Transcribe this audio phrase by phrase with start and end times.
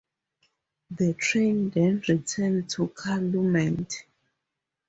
[0.89, 4.03] The train then returned to Calumet.